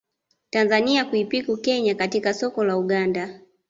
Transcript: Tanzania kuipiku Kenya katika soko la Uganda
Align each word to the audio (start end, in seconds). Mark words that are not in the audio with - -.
Tanzania 0.49 1.05
kuipiku 1.05 1.57
Kenya 1.57 1.95
katika 1.95 2.33
soko 2.33 2.63
la 2.63 2.77
Uganda 2.77 3.39